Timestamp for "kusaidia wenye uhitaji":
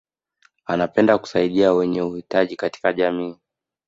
1.17-2.55